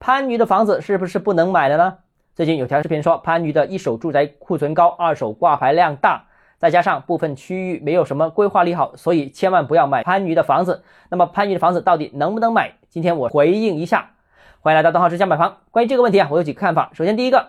[0.00, 1.98] 番禺的房子是不是不能买了呢？
[2.34, 6.24] 最近有条视频说，番禺的一手住宅库存高，二手挂牌量大，
[6.56, 10.82] 再加上部分区域没有什么规划利好，所以千万不要买番禺的房子。
[11.10, 12.72] 那么番禺的房子到底能不能买？
[12.88, 14.12] 今天我回应一下。
[14.60, 15.58] 欢迎来到邓浩之家买房。
[15.70, 16.90] 关于这个问题啊，我有几个看法。
[16.94, 17.48] 首先，第一个，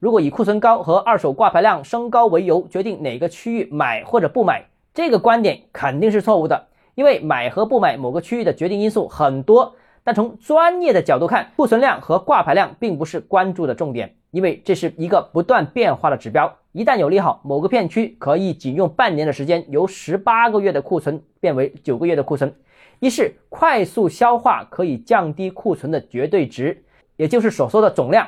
[0.00, 6.66] 如果以库存高和二手挂牌量升高为由决定哪个区域买或者不买，这个观点肯定是错误的。
[6.96, 14.14] 因为买和不买某个区域的决定因素很多，但从专业的角度看，库存量和挂牌量并不是关注的重点。
[14.32, 22.54] 因为这是一个不断变化的指标，一旦有利好，某个片区可以仅用半年的时间由十八个月的库存变为九个月的库存。
[22.98, 26.82] 一是快速消化可以降低库存的绝对值，
[27.16, 28.24] 也就是所说的总量；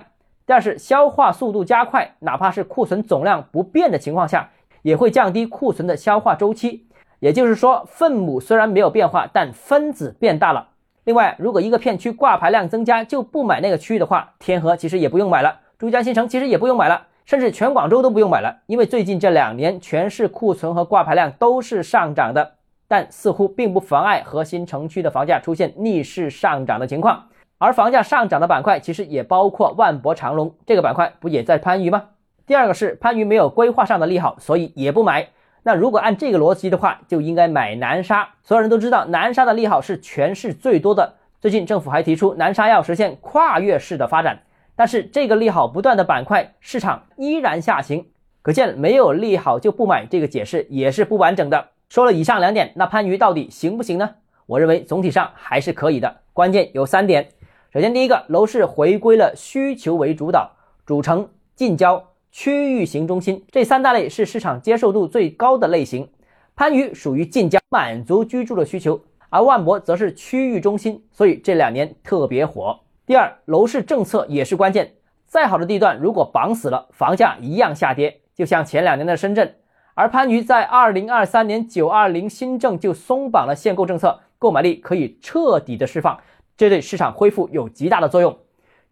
[0.46, 4.50] 第二是消化速度加快，哪怕是库存总量不变的情况下，
[4.82, 6.86] 也会降低库存的消化周期。
[7.20, 10.68] 也就是说，分母虽然没有变化，但分子变大了。
[11.04, 15.60] 另外，如果一个片区挂牌量增加就不买那个区域的话，天河其实也不用买了。
[15.78, 22.54] 珠江新城其实也不用买了，甚至全广州都不用买了，因为最近这两年全市库存和挂牌量都是上涨的，
[22.88, 27.24] 但似乎并不妨碍核心城区的房价出现逆势上涨的情况。
[27.58, 32.04] 而房价上涨的板块其实也包括万博长隆这个板块，不也在番禺吗？
[32.46, 35.28] 第二个是番禺没有规划上的利好，所以也不买。
[35.66, 38.28] 那如果按这个逻辑的话，就应该买南沙。
[38.42, 44.42] 所有人都知道南沙的利好是全市最多的，最近政府还提出南沙要实现跨越式的发展。
[44.76, 48.06] 但是这个利好不断的板块市场依然下行，
[48.42, 51.70] 可见没有利好就不买这个解释也是不完整的。
[51.88, 54.10] 说了以上两点，那番禺到底行不行呢？
[54.44, 57.28] 我认为总体上还是可以的，关键有三点。
[57.72, 60.50] 首先，第一个，楼市回归了需求为主导，
[60.84, 66.08] 主城、近郊、区域型中心这三大类是市场接受度最高的类型。
[66.56, 69.00] 番禺属于近郊，满足居住的需求，
[69.30, 72.80] 而万博则是区域中心，所以这两年特别火。
[73.06, 74.94] 第二，楼市政策也是关键。
[75.28, 78.22] 再好的地段，如果绑死了，房价一样下跌。
[78.34, 79.54] 就像前两年的深圳，
[79.94, 86.18] 而番禺在二零二三年九二零新政就松绑了限购政策，购买力可以彻底的释放，
[86.56, 88.36] 这对市场恢复有极大的作用。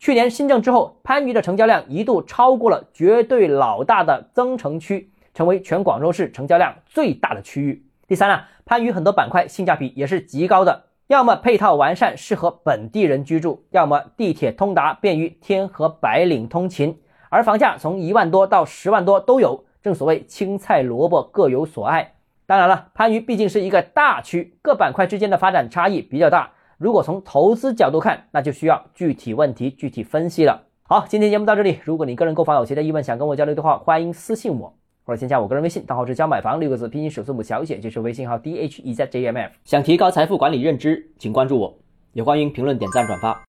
[0.03, 7.87] 去年新政之后，番禺的成交量一度超过了绝对老大的增城区，成为全广州市成交量最大的区域。
[8.09, 10.87] 第三呢，番禺很多板块性价比也是极高的。
[11.07, 17.01] 要么配套完善，适合本地人居住；要么地铁通达，便于天河白领通勤。
[17.29, 22.15] 而房价从一万多到十万多都有，正所谓青菜萝卜各有所爱。
[22.45, 26.51] 当然了，番禺毕竟是一个大区，各板块之间的发展差异比较大。
[26.83, 30.65] 如果从投资角度看，那就需要具体问题具体分析了。
[30.83, 31.79] 好，今天节目到这里。
[31.85, 34.75] 如果你个人购房有其他疑问，想跟我交流的话，欢迎私信我。
[35.05, 39.53] 或者先加我个人微信，账号是教买房六个字，拼音首字母小写，就是微信号 d h e z j m f。
[39.65, 41.73] 想提高财富管理认知，请关注我，
[42.15, 43.41] 也欢迎评论、点赞、转发。